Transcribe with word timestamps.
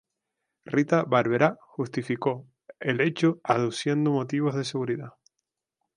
Rita 0.65 1.03
Barberá 1.03 1.59
justificó 1.75 2.47
el 2.79 3.01
hecho 3.01 3.39
aduciendo 3.43 4.09
motivos 4.09 4.55
de 4.55 4.63
seguridad. 4.63 5.13